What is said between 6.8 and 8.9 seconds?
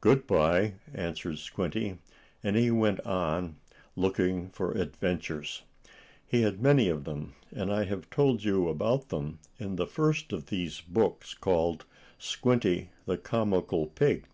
of them, and I have told you